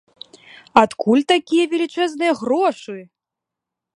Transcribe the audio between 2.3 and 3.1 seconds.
грошы?